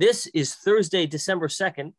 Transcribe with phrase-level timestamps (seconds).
[0.00, 1.92] This is Thursday, December 2nd.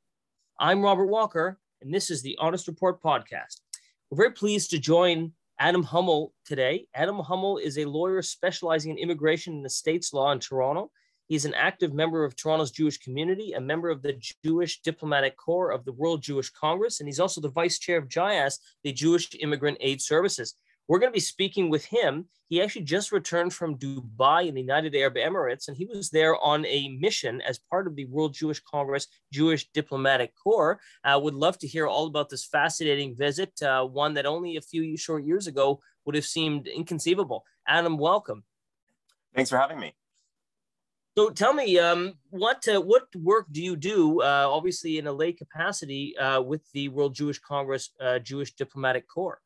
[0.59, 3.61] I'm Robert Walker, and this is the Honest Report podcast.
[4.09, 6.87] We're very pleased to join Adam Hummel today.
[6.95, 10.89] Adam Hummel is a lawyer specializing in immigration and estates law in Toronto.
[11.27, 15.69] He's an active member of Toronto's Jewish community, a member of the Jewish Diplomatic Corps
[15.69, 19.29] of the World Jewish Congress, and he's also the vice chair of JIAS, the Jewish
[19.39, 20.55] Immigrant Aid Services.
[20.91, 22.25] We're going to be speaking with him.
[22.49, 26.35] He actually just returned from Dubai in the United Arab Emirates, and he was there
[26.43, 30.81] on a mission as part of the World Jewish Congress Jewish Diplomatic Corps.
[31.05, 34.57] I uh, would love to hear all about this fascinating visit, uh, one that only
[34.57, 37.45] a few short years ago would have seemed inconceivable.
[37.65, 38.43] Adam, welcome.
[39.33, 39.95] Thanks for having me.
[41.17, 44.21] So tell me, um, what uh, what work do you do?
[44.21, 49.07] Uh, obviously, in a lay capacity uh, with the World Jewish Congress uh, Jewish Diplomatic
[49.07, 49.39] Corps.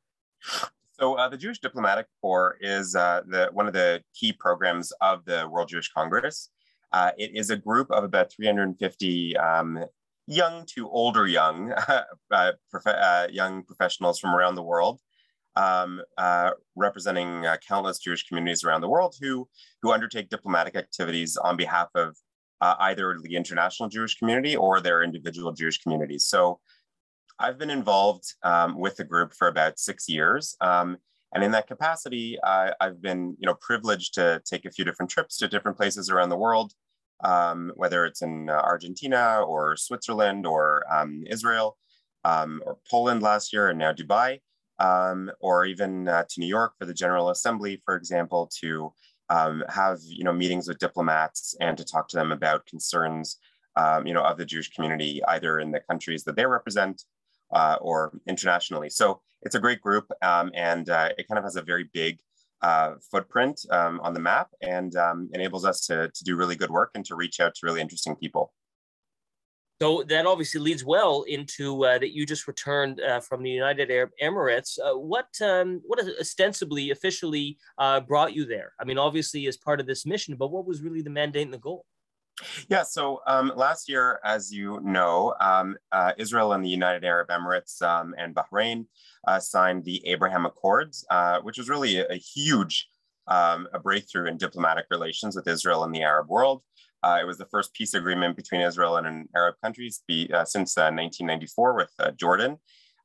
[0.97, 5.25] So uh, the Jewish Diplomatic Corps is uh, the, one of the key programs of
[5.25, 6.51] the World Jewish Congress.
[6.93, 9.83] Uh, it is a group of about 350 um,
[10.25, 11.73] young to older young,
[12.31, 15.01] uh, prof- uh, young professionals from around the world,
[15.57, 19.49] um, uh, representing countless Jewish communities around the world who,
[19.81, 22.15] who undertake diplomatic activities on behalf of
[22.61, 26.25] either the international Jewish community or their individual Jewish communities.
[26.25, 26.61] So
[27.39, 30.55] I've been involved um, with the group for about six years.
[30.61, 30.97] Um,
[31.33, 35.11] and in that capacity, I, have been you know, privileged to take a few different
[35.11, 36.71] trips to different places around the world,
[37.23, 41.77] um, whether it's in uh, Argentina or Switzerland or um, Israel
[42.23, 44.39] um, or Poland last year and now Dubai,
[44.79, 48.93] um, or even uh, to New York for the General Assembly, for example, to
[49.29, 53.39] have you know, meetings with diplomats and to talk to them about concerns
[54.05, 57.03] you know, of the Jewish community, either in the countries that they represent
[57.53, 58.89] uh, or internationally.
[58.89, 62.19] So it's a great group um, and uh, it kind of has a very big
[62.61, 66.71] uh, footprint um, on the map and um, enables us to, to do really good
[66.71, 68.51] work and to reach out to really interesting people.
[69.81, 73.91] So that obviously leads well into uh, that you just returned uh, from the United
[73.91, 74.79] Arab Emirates.
[74.79, 78.71] Uh, what um, what ostensibly officially uh, brought you there?
[78.79, 81.53] I mean, obviously as part of this mission, but what was really the mandate and
[81.53, 81.85] the goal?
[82.67, 87.29] Yeah, so um, last year, as you know, um, uh, Israel and the United Arab
[87.29, 88.87] Emirates um, and Bahrain
[89.27, 92.87] uh, signed the Abraham Accords, uh, which was really a, a huge
[93.27, 96.61] um, a breakthrough in diplomatic relations with Israel and the Arab world.
[97.01, 100.45] Uh, it was the first peace agreement between Israel and an Arab countries be, uh,
[100.45, 102.57] since 1994 uh, with Jordan.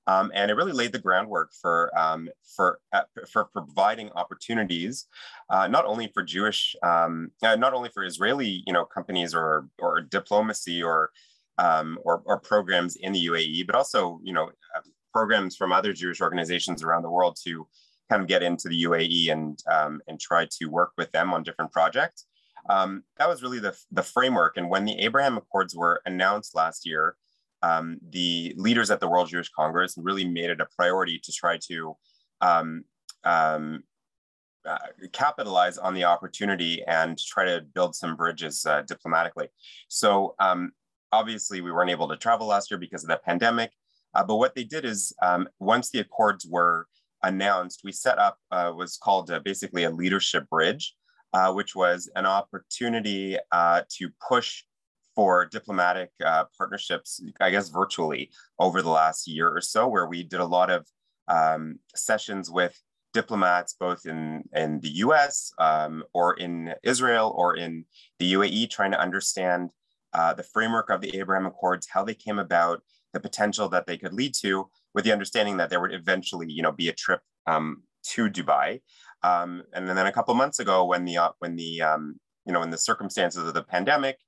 [0.06, 5.06] Um, and it really laid the groundwork for um, for, uh, for providing opportunities,
[5.50, 9.68] uh, not only for Jewish, um, uh, not only for Israeli, you know, companies or
[9.78, 11.10] or diplomacy or
[11.58, 14.80] um, or, or, programs in the UAE, but also you know uh,
[15.12, 17.66] programs from other Jewish organizations around the world to
[18.08, 21.42] kind of get into the UAE and um, and try to work with them on
[21.42, 22.26] different projects.
[22.68, 24.56] Um, that was really the the framework.
[24.56, 27.16] And when the Abraham Accords were announced last year
[27.62, 31.58] um, the leaders at the World Jewish Congress really made it a priority to try
[31.68, 31.96] to
[32.40, 32.84] um,
[33.24, 33.82] um,
[34.64, 34.78] uh,
[35.12, 39.48] capitalize on the opportunity and try to build some bridges uh, diplomatically.
[39.88, 40.72] So um,
[41.12, 43.70] obviously we weren't able to travel last year because of the pandemic,
[44.14, 46.86] uh, but what they did is um, once the accords were
[47.22, 50.94] announced, we set up uh, was called uh, basically a leadership bridge,
[51.32, 53.36] uh, which was an opportunity
[53.88, 54.64] to push
[55.14, 60.22] for diplomatic uh, partnerships, I guess virtually over the last year or so, where we
[60.22, 60.86] did a lot of
[61.28, 62.80] um, sessions with
[63.12, 67.84] diplomats both in, in the US um, or in Israel or in
[68.18, 69.70] the UAE, trying to understand
[70.12, 72.82] uh, the framework of the Abraham Accords, how they came about,
[73.12, 76.62] the potential that they could lead to, with the understanding that there would eventually, you
[76.62, 78.80] know, be a trip um, to Dubai.
[79.22, 82.62] Um, and then a couple months ago, when the uh, when the um, you know,
[82.62, 84.18] in the circumstances of the pandemic,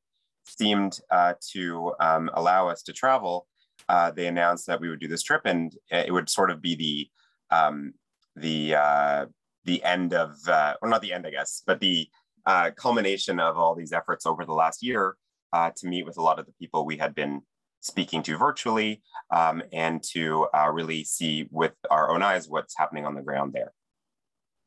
[0.44, 3.46] seemed uh, to um, allow us to travel,
[3.88, 6.74] uh, they announced that we would do this trip, and it would sort of be
[6.74, 7.94] the um,
[8.36, 9.26] the uh,
[9.64, 12.08] the end of, uh, or not the end, I guess, but the
[12.46, 15.16] uh, culmination of all these efforts over the last year
[15.52, 17.42] uh, to meet with a lot of the people we had been
[17.80, 23.14] speaking to virtually, um, and to really see with our own eyes what's happening on
[23.14, 23.72] the ground there.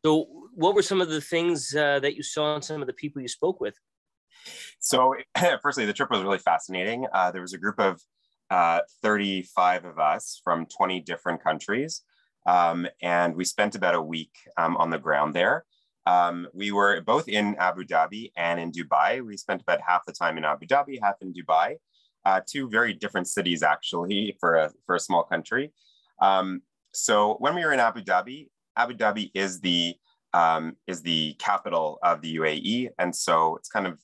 [0.06, 3.22] So, what were some of the things that you saw and some of the people
[3.22, 3.76] you spoke with?
[4.80, 5.16] So,
[5.62, 7.06] firstly, the trip was really fascinating.
[7.14, 8.02] Uh, there was a group of
[8.50, 12.02] uh, 35 of us from 20 different countries,
[12.48, 15.66] um, and we spent about a week um, on the ground there.
[16.06, 19.26] Um, we were both in Abu Dhabi and in Dubai.
[19.26, 21.76] We spent about half the time in Abu Dhabi, half in Dubai.
[22.26, 25.72] Uh, two very different cities, actually, for a for a small country.
[26.22, 26.62] Um,
[26.94, 28.48] so when we were in Abu Dhabi,
[28.78, 29.96] Abu Dhabi is the
[30.34, 34.00] um, is the capital of the UAE, and so it's kind of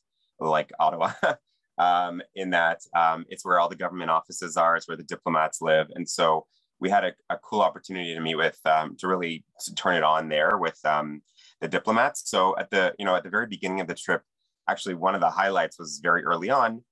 [0.49, 1.11] like Ottawa.
[1.77, 5.61] um, in that um, it's where all the government offices are, it's where the diplomats
[5.61, 5.87] live.
[5.95, 6.45] And so
[6.79, 9.45] we had a, a cool opportunity to meet with, um, to really
[9.75, 11.21] turn it on there with um,
[11.59, 12.29] the diplomats.
[12.29, 14.23] So at the, you know, at the very beginning of the trip,
[14.67, 16.83] actually one of the highlights was very early on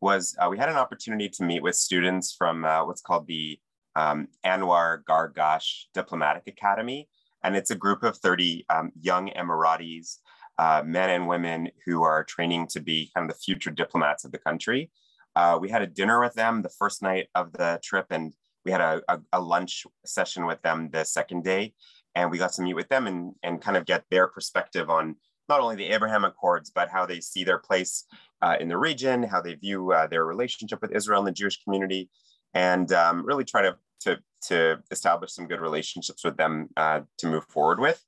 [0.00, 3.58] was uh, we had an opportunity to meet with students from uh, what's called the
[3.96, 7.08] um, Anwar Gargash Diplomatic Academy.
[7.42, 10.18] And it's a group of 30 um, young Emiratis,
[10.58, 14.32] uh, men and women who are training to be kind of the future diplomats of
[14.32, 14.90] the country.
[15.36, 18.32] Uh, we had a dinner with them the first night of the trip, and
[18.64, 21.74] we had a, a, a, lunch session with them the second day.
[22.14, 25.16] And we got to meet with them and, and kind of get their perspective on
[25.48, 28.04] not only the Abraham Accords, but how they see their place
[28.40, 31.62] uh, in the region, how they view uh, their relationship with Israel and the Jewish
[31.62, 32.08] community,
[32.54, 34.18] and um, really try to, to,
[34.48, 38.00] to establish some good relationships with them uh, to move forward with.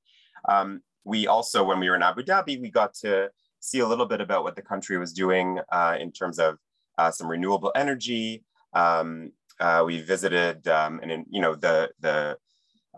[0.49, 3.31] Um, we also, when we were in Abu Dhabi, we got to
[3.61, 6.58] see a little bit about what the country was doing uh, in terms of
[6.99, 8.43] uh, some renewable energy.
[8.73, 12.37] Um, uh, we visited, um, and in, you know, the the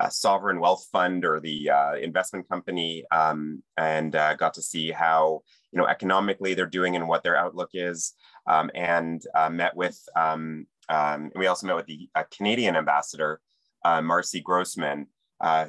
[0.01, 4.91] uh, sovereign wealth fund or the uh, investment company, um, and uh, got to see
[4.91, 8.15] how you know economically they're doing and what their outlook is,
[8.47, 10.01] um, and met with.
[10.17, 13.41] Um, um, we also met with the Canadian ambassador,
[13.85, 15.07] Marcy Grossman,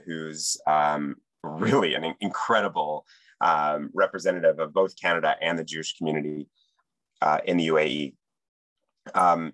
[0.05, 0.57] who's
[1.43, 3.05] really an incredible
[3.41, 6.47] um, representative of both Canada and the Jewish community
[7.21, 8.13] uh, in the UAE.
[9.13, 9.53] Um,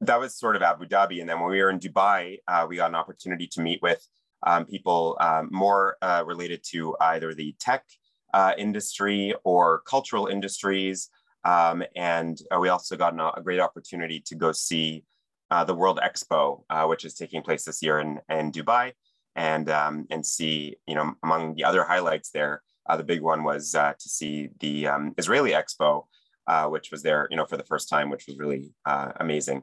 [0.00, 1.20] that was sort of Abu Dhabi.
[1.20, 4.06] And then when we were in Dubai, uh, we got an opportunity to meet with
[4.46, 7.84] um, people um, more uh, related to either the tech
[8.32, 11.10] uh, industry or cultural industries.
[11.44, 15.04] Um, and uh, we also got an, a great opportunity to go see
[15.50, 18.92] uh, the World Expo, which is taking place this year in, in Dubai
[19.40, 23.42] and um, and see you know among the other highlights there uh, the big one
[23.42, 26.04] was uh, to see the um, Israeli Expo
[26.46, 29.62] uh, which was there you know for the first time which was really uh, amazing.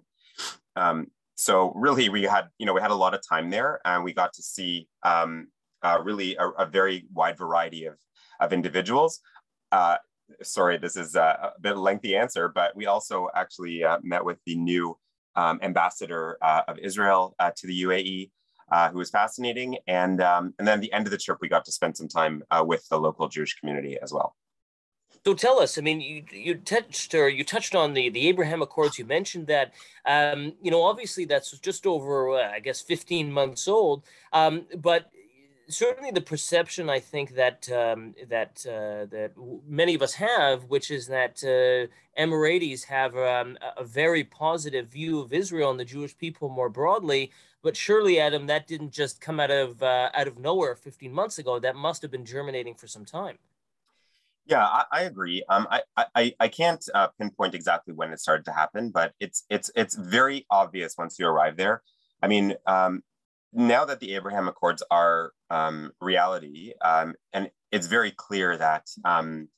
[0.75, 4.03] Um, so really we had you know we had a lot of time there and
[4.03, 5.47] we got to see um,
[5.83, 7.97] uh, really a, a, very wide variety of
[8.39, 9.19] of individuals.
[9.71, 9.97] Uh,
[10.41, 14.56] sorry this is a, a bit lengthy answer but we also actually met with the
[14.56, 14.97] new
[15.35, 18.31] um, ambassador of Israel to the UAE
[18.72, 19.78] uh, who was fascinating.
[19.88, 22.08] And, um, and then at the end of the trip, we got to spend some
[22.08, 24.36] time uh, with the local Jewish community as well.
[25.25, 25.78] So tell us.
[25.78, 28.98] I mean, you you touched or you touched on the the Abraham Accords.
[28.98, 29.74] You mentioned that.
[30.06, 34.04] Um, you know, obviously that's just over, uh, I guess, fifteen months old.
[34.31, 35.12] Um, but
[35.68, 39.34] certainly the perception I think that um, that uh, that
[39.68, 41.88] many of us have, which is that uh,
[42.22, 47.31] Emiratis have um, a very positive view of Israel and the Jewish people more broadly.
[47.63, 51.39] But surely, Adam, that didn't just come out of uh, out of nowhere 15 months
[51.39, 51.59] ago.
[51.59, 53.38] That must have been germinating for some time.
[54.45, 55.44] Yeah, I, I agree.
[55.50, 59.44] Um, I, I, I can't uh, pinpoint exactly when it started to happen, but it's
[59.50, 61.81] it's it's very obvious once you arrive there.
[62.21, 63.04] I mean, um,
[63.51, 69.50] now that the Abraham Accords are um, reality, um, and it's very clear that um,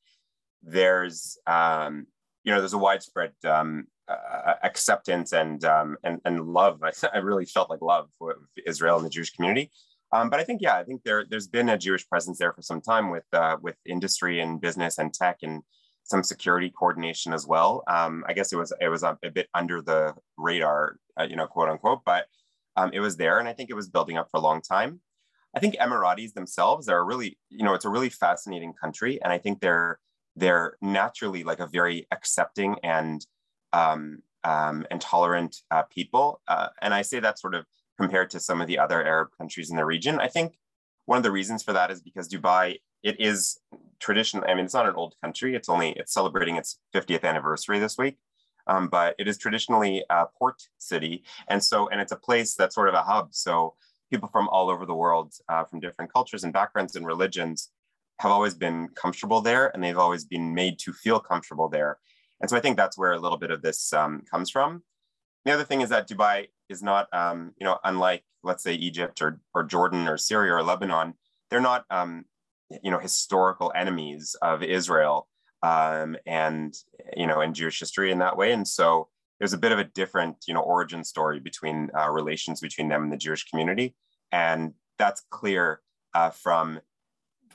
[0.64, 2.08] there's um,
[2.44, 6.82] you know there's a widespread um, uh, acceptance and, um, and and love.
[6.84, 8.36] I, I, really felt like love for
[8.66, 9.72] Israel and the Jewish community.
[10.12, 12.62] Um, but I think yeah, I think there there's been a Jewish presence there for
[12.62, 15.62] some time with uh, with industry and business and tech and
[16.04, 17.84] some security coordination as well.
[17.88, 21.36] Um, I guess it was it was a, a bit under the radar, uh, you
[21.36, 22.26] know, quote unquote, but
[22.76, 25.02] um, it was there, and I think it was building up for a long time.
[25.56, 29.38] I think Emiratis themselves are really, you know, it's a really fascinating country, and I
[29.38, 30.00] think they're
[30.36, 33.26] they're naturally like a very accepting and
[33.74, 36.42] um, um, and tolerant uh, people.
[36.48, 37.66] Uh, and I say that sort of
[37.98, 40.20] compared to some of the other Arab countries in the region.
[40.20, 40.58] I think
[41.06, 43.60] one of the reasons for that is because Dubai, it is
[44.00, 44.46] traditional.
[44.48, 45.56] I mean, it's not an old country.
[45.56, 48.18] It's only, it's celebrating its 50th anniversary this week.
[48.68, 51.24] Um, but it is traditionally a port city.
[51.48, 53.30] And so, and it's a place that's sort of a hub.
[53.32, 53.74] So
[54.12, 57.72] people from all over the world, uh, from different cultures and backgrounds and religions,
[58.20, 61.98] have always been comfortable there and they've always been made to feel comfortable there.
[62.42, 64.84] And so I think that's where a little bit of this um, comes from.
[65.46, 69.22] The other thing is that Dubai is not, um, you know, unlike let's say Egypt
[69.22, 71.14] or, or Jordan or Syria or Lebanon,
[71.50, 72.26] they're not, um,
[72.84, 75.28] you know, historical enemies of Israel
[75.64, 76.74] um, and,
[77.18, 78.52] you know, in Jewish history in that way.
[78.52, 82.62] And so there's a bit of a different, you know, origin story between uh, relations
[82.62, 83.96] between them and the Jewish community.
[84.32, 85.82] And that's clear
[86.14, 86.80] uh, from,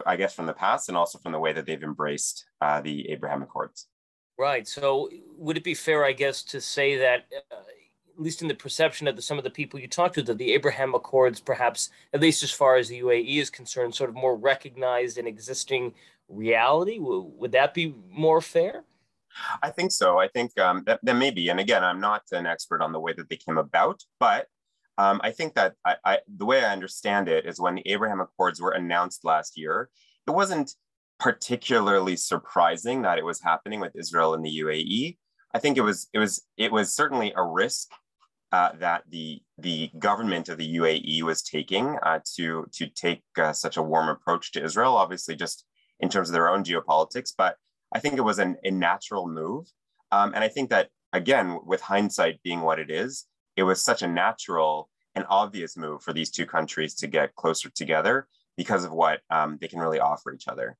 [0.05, 3.11] I guess, from the past and also from the way that they've embraced uh, the
[3.11, 3.87] Abraham Accords.
[4.39, 4.67] Right.
[4.67, 8.55] So, would it be fair, I guess, to say that, uh, at least in the
[8.55, 11.91] perception of the, some of the people you talked to, that the Abraham Accords, perhaps,
[12.13, 15.95] at least as far as the UAE is concerned, sort of more recognized and existing
[16.29, 16.99] reality?
[16.99, 18.85] W- would that be more fair?
[19.63, 20.19] I think so.
[20.19, 21.49] I think um, that, that may be.
[21.49, 24.47] And again, I'm not an expert on the way that they came about, but
[24.97, 28.21] um, I think that I, I, the way I understand it is when the Abraham
[28.21, 29.91] Accords were announced last year,
[30.27, 30.73] it wasn't
[31.19, 35.17] particularly surprising that it was happening with Israel and the UAE.
[35.55, 37.91] I think it was it was it was certainly a risk
[38.53, 43.53] uh, that the the government of the UAE was taking uh, to to take uh,
[43.53, 44.97] such a warm approach to Israel.
[44.97, 45.65] Obviously, just
[46.01, 47.57] in terms of their own geopolitics, but
[47.95, 49.67] I think it was an, a natural move.
[50.11, 54.03] Um, and I think that, again, with hindsight being what it is, it was such
[54.03, 58.93] a natural and obvious move for these two countries to get closer together because of
[58.93, 60.77] what um, they can really offer each other.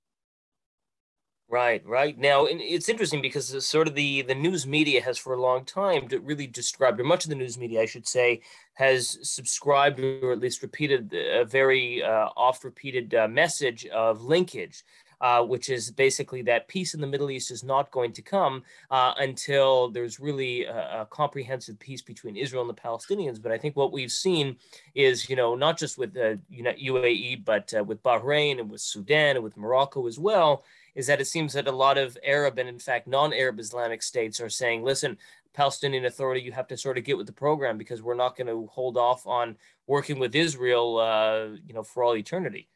[1.49, 2.19] Right, right.
[2.19, 6.09] Now, it's interesting because sort of the the news media has for a long time
[6.23, 8.41] really described, or much of the news media, I should say,
[8.73, 14.85] has subscribed or at least repeated a very uh, oft repeated uh, message of linkage
[15.25, 18.63] uh, which is basically that peace in the Middle East is not going to come
[18.91, 23.41] uh, until there's really a, a, comprehensive peace between Israel and the Palestinians.
[23.41, 24.57] But I think what we've seen
[24.95, 29.37] is, you know, not just with the UAE, but uh, with Bahrain and with Sudan
[29.37, 32.69] and with Morocco as well, is that it seems that a lot of Arab and,
[32.69, 35.19] in fact, non-Arab Islamic states are saying, listen,
[35.55, 38.47] Palestinian Authority, you have to sort of get with the program because we're not going
[38.47, 42.69] to hold off on working with Israel, uh, you know, for all eternity.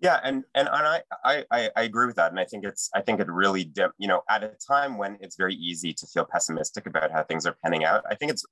[0.00, 3.00] Yeah, and and, and I, I I agree with that, and I think it's I
[3.00, 6.86] think it really you know at a time when it's very easy to feel pessimistic
[6.86, 8.02] about how things are panning out.
[8.10, 8.44] I think it's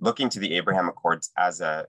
[0.00, 1.86] looking to the Abraham Accords as a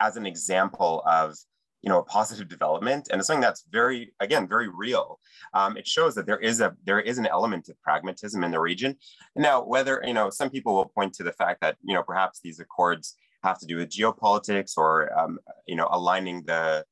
[0.00, 1.36] as an example of
[1.84, 5.20] you know a positive development and it's something that's very again very real
[5.52, 8.60] um, it shows that there is a there is an element of pragmatism in the
[8.60, 8.96] region
[9.36, 12.40] now whether you know some people will point to the fact that you know perhaps
[12.42, 16.84] these accords have to do with geopolitics or um, you know aligning the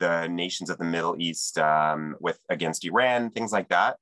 [0.00, 3.96] the nations of the Middle East um, with against Iran, things like that.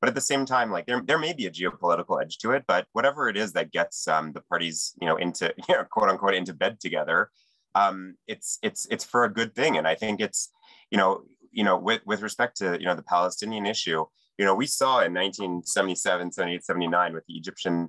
[0.00, 2.64] But at the same time, like there, there may be a geopolitical edge to it,
[2.66, 6.08] but whatever it is that gets um, the parties, you know, into you know, quote
[6.08, 7.30] unquote into bed together,
[7.74, 9.76] um, it's it's it's for a good thing.
[9.76, 10.50] And I think it's,
[10.90, 11.22] you know,
[11.52, 14.04] you know, with with respect to you know the Palestinian issue,
[14.38, 17.88] you know, we saw in 1977, 78, 79 with the Egyptian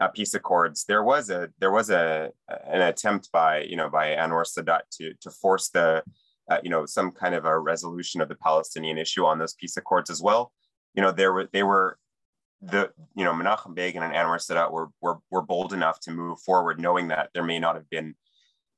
[0.00, 4.08] uh, peace accords, there was a there was a an attempt by you know by
[4.08, 6.02] Anwar Sadat to to force the
[6.50, 9.76] uh, you know, some kind of a resolution of the Palestinian issue on those peace
[9.76, 10.52] accords as well.
[10.94, 11.98] You know, there were they were
[12.60, 16.40] the you know Menachem Begin and Anwar Sadat were, were were bold enough to move
[16.40, 18.14] forward, knowing that there may not have been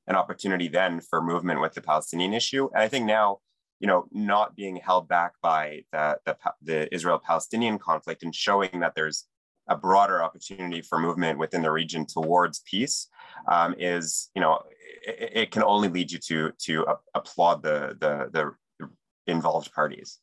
[0.07, 2.69] an opportunity then for movement with the Palestinian issue.
[2.73, 3.39] And I think now,
[3.79, 8.93] you know, not being held back by the the, the Israel-Palestinian conflict and showing that
[8.95, 9.25] there's
[9.67, 13.07] a broader opportunity for movement within the region towards peace
[13.47, 14.61] um, is, you know,
[15.05, 16.85] it, it, can only lead you to to
[17.15, 18.89] applaud the, the the
[19.27, 20.19] involved parties.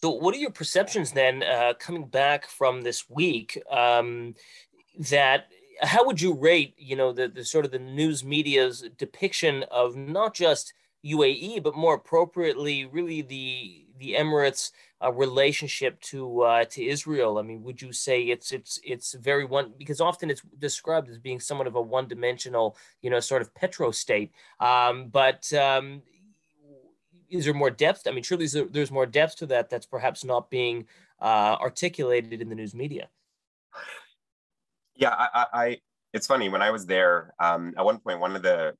[0.00, 3.60] So, what are your perceptions then, uh, coming back from this week?
[3.70, 4.34] Um,
[5.10, 5.48] that
[5.80, 9.96] how would you rate, you know, the, the sort of the news media's depiction of
[9.96, 10.72] not just
[11.04, 17.38] UAE, but more appropriately, really the the Emirates' uh, relationship to uh, to Israel?
[17.38, 21.18] I mean, would you say it's it's it's very one because often it's described as
[21.18, 24.32] being somewhat of a one dimensional, you know, sort of petro state.
[24.60, 26.02] Um, but um,
[27.28, 28.06] is there more depth?
[28.06, 30.86] I mean, surely there's, there's more depth to that that's perhaps not being
[31.20, 33.08] uh, articulated in the news media.
[34.96, 35.78] Yeah, I, I,
[36.12, 37.34] it's funny when I was there.
[37.40, 38.74] Um, at one point, one of the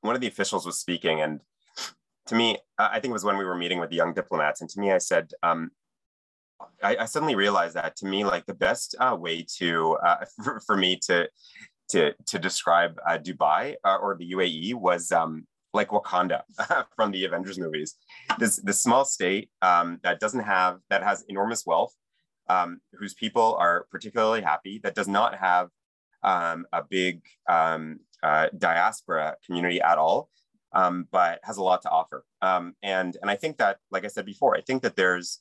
[0.00, 1.40] one of the officials was speaking, and
[2.26, 4.70] to me, I think it was when we were meeting with the young diplomats, and
[4.70, 5.70] to me, I said, um,
[6.82, 10.60] I, I, suddenly realized that to me, like the best uh, way to uh, for,
[10.66, 11.28] for, me to
[11.90, 16.42] to to describe uh, Dubai uh, or the UAE was um, like Wakanda
[16.96, 17.94] from the Avengers movies.
[18.38, 21.94] This this small state um, that doesn't have that has enormous wealth,
[22.50, 25.68] um, whose people are particularly happy, that does not have
[26.22, 30.28] um, a big um, uh, diaspora community at all,
[30.72, 32.24] um, but has a lot to offer.
[32.42, 35.40] Um, and and I think that, like I said before, I think that there's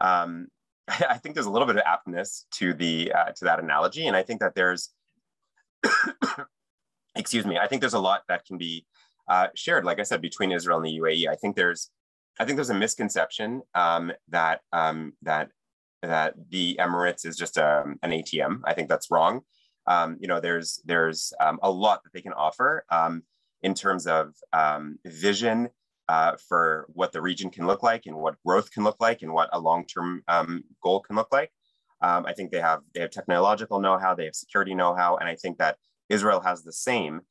[0.00, 0.48] um,
[0.88, 4.16] I think there's a little bit of aptness to the uh, to that analogy, and
[4.16, 4.90] I think that there's
[7.14, 8.86] excuse me, I think there's a lot that can be
[9.28, 11.28] uh, shared, like I said, between Israel and the UAE.
[11.28, 11.90] I think there's
[12.40, 15.50] I think there's a misconception um, that um, that
[16.06, 18.60] that the Emirates is just a, um, an ATM.
[18.64, 19.42] I think that's wrong
[19.86, 23.22] um, you know, there's there's um, a lot that they can offer um,
[23.62, 25.68] in terms of um, vision
[26.08, 29.32] uh, for what the region can look like and what growth can look like and
[29.32, 31.50] what a long-term um, goal can look like.
[32.00, 35.58] I think they have they have technological know-how, they have security know-how, and I think
[35.58, 35.76] that
[36.08, 37.22] Israel has the same.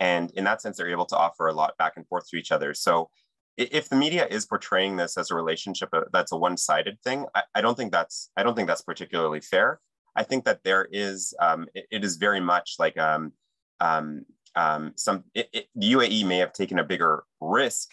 [0.00, 2.50] And in that sense, they're able to offer a lot back and forth to each
[2.50, 2.72] other.
[2.72, 3.10] So
[3.56, 7.42] if the media is portraying this as a relationship uh, that's a one-sided thing, I,
[7.54, 9.80] I don't think that's I don't think that's particularly fair.
[10.16, 13.32] I think that there is um, it, it is very much like um,
[13.80, 17.90] um, um, some it, it, the UAE may have taken a bigger risk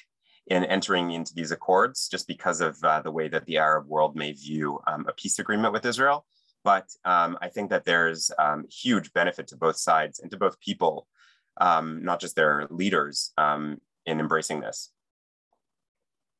[0.47, 4.15] in entering into these accords just because of uh, the way that the Arab world
[4.15, 6.25] may view um, a peace agreement with Israel.
[6.63, 8.31] But um, I think that there's
[8.69, 11.07] huge benefit to both sides and to both people,
[11.57, 13.79] not just their leaders, in
[14.19, 14.91] embracing this.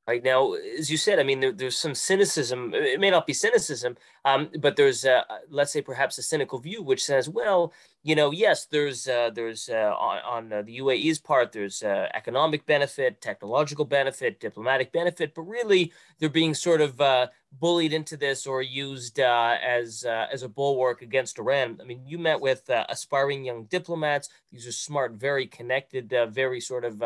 [0.09, 2.73] Right now, as you said, I mean, there, there's some cynicism.
[2.73, 6.81] It may not be cynicism, um, but there's, uh, let's say, perhaps a cynical view
[6.81, 11.19] which says, well, you know, yes, there's uh, there's uh, on, on uh, the UAE's
[11.19, 16.99] part, there's uh, economic benefit, technological benefit, diplomatic benefit, but really they're being sort of
[16.99, 17.27] uh,
[17.59, 21.77] bullied into this or used as as a bulwark against Iran.
[21.81, 24.29] I mean, you met with aspiring young diplomats.
[24.51, 27.03] These are smart, very connected, very sort of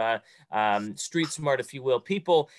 [0.51, 2.49] um, street smart, if you will, people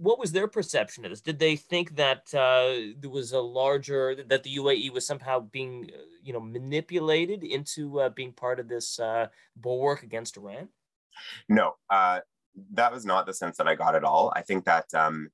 [0.00, 1.20] what was their perception of this?
[1.20, 5.90] Did they think that uh, there was a larger that the UAE was somehow being,
[5.94, 9.26] uh, you know, manipulated into uh, being part of this uh,
[9.56, 10.68] bulwark against Iran?
[11.50, 12.20] No, uh,
[12.72, 14.32] that was not the sense that I got at all.
[14.34, 15.28] I think that um,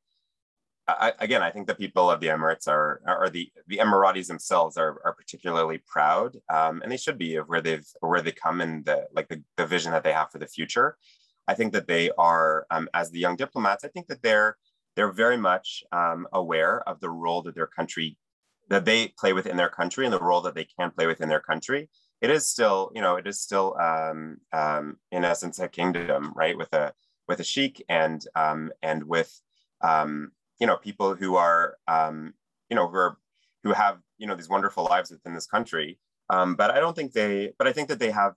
[0.89, 4.77] I, again, I think the people of the Emirates are, or the the Emiratis themselves
[4.77, 8.61] are, are particularly proud, um, and they should be of where they've where they come
[8.61, 10.97] and the like the, the vision that they have for the future.
[11.49, 14.57] I think that they are, um, as the young diplomats, I think that they're
[14.97, 18.17] they're very much um, aware of the role that their country
[18.69, 21.41] that they play within their country and the role that they can play within their
[21.41, 21.89] country.
[22.21, 26.57] It is still, you know, it is still um, um, in essence a kingdom, right,
[26.57, 26.93] with a
[27.29, 29.41] with a sheikh and um, and with
[29.83, 33.19] um, you know people who are you know who are
[33.63, 35.99] who have you know these wonderful lives within this country.
[36.29, 38.35] but I don't think they, but I think that they have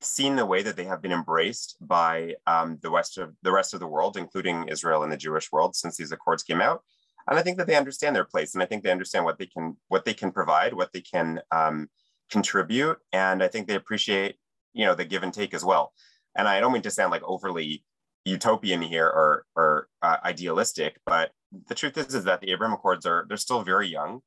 [0.00, 3.74] seen the way that they have been embraced by um, the west of the rest
[3.74, 6.82] of the world, including Israel and the Jewish world, since these accords came out.
[7.28, 9.46] And I think that they understand their place, and I think they understand what they
[9.46, 11.88] can what they can provide, what they can um,
[12.30, 14.36] contribute, and I think they appreciate
[14.74, 15.92] you know the give and take as well.
[16.36, 17.84] And I don't mean to sound like overly
[18.24, 21.32] utopian here or or uh, idealistic, but
[21.68, 24.20] the truth is is that the Abraham Accords are they're still very young.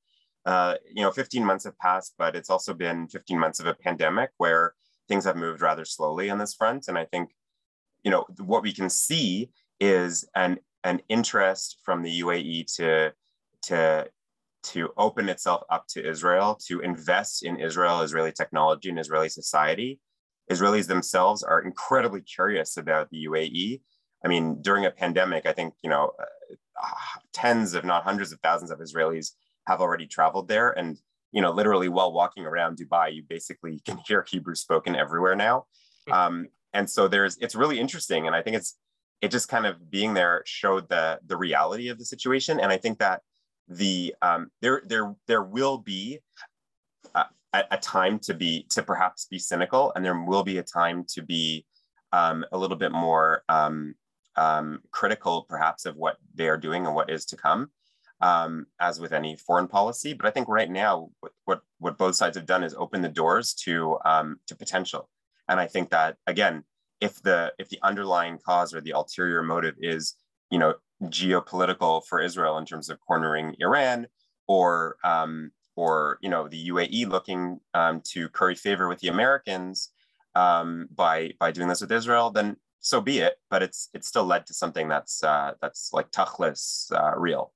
[0.45, 3.73] Uh, you know, 15 months have passed, but it's also been 15 months of a
[3.73, 4.73] pandemic where
[5.10, 6.88] things have moved rather slowly on this front.
[6.88, 7.32] And I think,
[8.04, 13.12] you know, what we can see is an an interest from the UAE to
[13.63, 14.08] to
[14.62, 20.00] to open itself up to Israel, to invest in Israel, Israeli technology, and Israeli society.
[20.52, 23.82] Israelis themselves are incredibly curious about the UAE.
[24.24, 26.86] I mean, during a pandemic, I think you know, uh,
[27.34, 29.32] tens, if not hundreds of thousands of Israelis
[29.67, 30.98] have already traveled there, and
[31.31, 35.65] you know, literally while walking around Dubai, you basically can hear Hebrew spoken everywhere now.
[36.11, 38.27] Um, and so there's, it's really interesting.
[38.27, 38.77] And I think it's,
[39.21, 42.59] it just kind of being there showed the, the reality of the situation.
[42.59, 43.21] And I think that
[43.67, 46.19] the, um, there, there, there will be
[47.15, 47.25] a,
[47.71, 51.21] a time to be, to perhaps be cynical and there will be a time to
[51.21, 51.65] be
[52.11, 53.95] um, a little bit more um,
[54.35, 57.69] um, critical perhaps of what they are doing and what is to come
[58.21, 60.13] um, as with any foreign policy.
[60.13, 63.10] But I think right now, what, what, what both sides have done is open the
[63.10, 65.10] doors to, um, to potential.
[65.47, 66.63] And I think that, again,
[67.01, 70.15] if the, if the underlying cause or the ulterior motive is,
[70.51, 74.08] you know, geopolitical for Israel in terms of cornering Iran
[74.47, 79.91] or, um, or you know, the UAE looking um, to curry favor with the Americans
[80.36, 83.36] um, by, by doing this with Israel, then so be it.
[83.49, 87.53] But it's, it's still led to something that's, uh, that's like tachlis uh, real.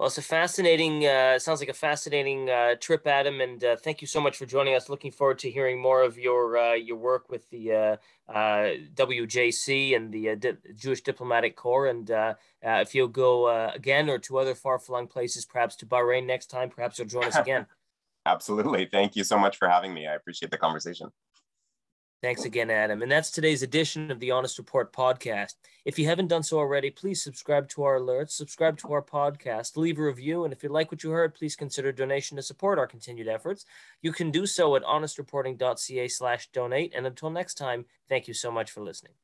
[0.00, 4.00] Well, it's a fascinating, uh, sounds like a fascinating uh, trip, Adam, and uh, thank
[4.00, 4.88] you so much for joining us.
[4.88, 9.94] Looking forward to hearing more of your uh, your work with the uh, uh, WJC
[9.94, 11.88] and the Di- Jewish Diplomatic Corps.
[11.88, 12.10] And
[12.62, 16.70] if you'll go again or to other far flung places, perhaps to Bahrain next time,
[16.70, 17.66] perhaps you'll join us again.
[18.24, 18.88] Absolutely.
[18.90, 20.06] Thank you so much for having me.
[20.06, 21.10] I appreciate the conversation.
[22.22, 23.00] Thanks again, Adam.
[23.00, 25.54] And that's today's edition of the Honest Report podcast.
[25.86, 29.78] If you haven't done so already, please subscribe to our alerts, subscribe to our podcast,
[29.78, 32.78] leave a review, and if you like what you heard, please consider donation to support
[32.78, 33.64] our continued efforts.
[34.02, 36.92] You can do so at honestreporting.ca slash donate.
[36.94, 39.14] And until next time, thank you so much for listening.